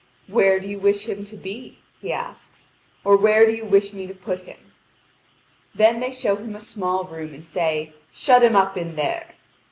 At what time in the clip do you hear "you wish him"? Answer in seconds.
0.65-1.25